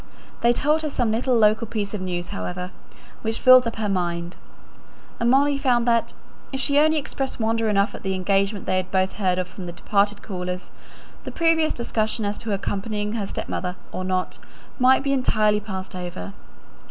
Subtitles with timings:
[0.41, 2.71] They told her some little local piece of news, however,
[3.21, 4.35] which filled up her mind;
[5.19, 6.13] and Molly found that,
[6.51, 9.67] if she only expressed wonder enough at the engagement they had both heard of from
[9.67, 10.71] the departed callers,
[11.23, 14.39] the previous discussion as to her accompanying her stepmother or not
[14.79, 16.33] might be entirely passed over.